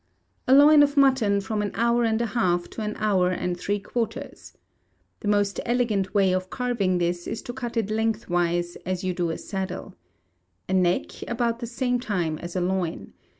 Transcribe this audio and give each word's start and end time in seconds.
A 0.47 0.55
loin 0.55 0.81
of 0.81 0.97
mutton, 0.97 1.41
from 1.41 1.61
an 1.61 1.69
hour 1.75 2.03
and 2.05 2.19
a 2.23 2.33
half 2.33 2.67
to 2.71 2.81
an 2.81 2.95
hour 2.97 3.29
and 3.29 3.55
three 3.55 3.79
quarters. 3.79 4.57
The 5.19 5.27
most 5.27 5.59
elegant 5.63 6.15
way 6.15 6.33
of 6.33 6.49
carving 6.49 6.97
this 6.97 7.27
is 7.27 7.43
to 7.43 7.53
cut 7.53 7.77
it 7.77 7.91
lengthwise, 7.91 8.77
as 8.77 9.03
you 9.03 9.13
do 9.13 9.29
a 9.29 9.37
saddle. 9.37 9.93
A 10.67 10.73
neck, 10.73 11.21
about 11.29 11.59
the 11.59 11.67
same 11.67 11.99
time 11.99 12.39
as 12.39 12.55
a 12.55 12.61
loin. 12.61 13.13